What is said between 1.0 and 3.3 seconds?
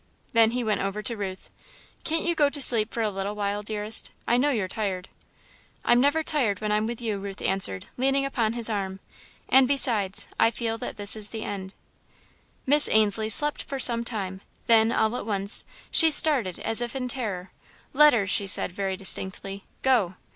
to Ruth. "Can't you go to sleep for a